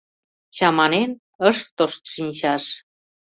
[0.55, 1.11] Чаманен,
[1.49, 2.63] ыш тошт шинчаш.